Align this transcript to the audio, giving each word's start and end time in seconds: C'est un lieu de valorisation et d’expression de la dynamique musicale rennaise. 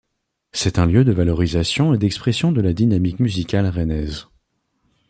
C'est 0.51 0.79
un 0.79 0.87
lieu 0.87 1.03
de 1.03 1.11
valorisation 1.11 1.93
et 1.93 1.99
d’expression 1.99 2.51
de 2.51 2.59
la 2.59 2.73
dynamique 2.73 3.19
musicale 3.19 3.67
rennaise. 3.67 4.25